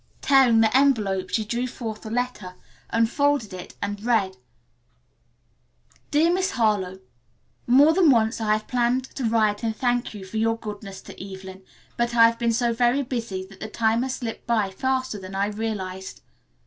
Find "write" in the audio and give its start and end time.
9.25-9.61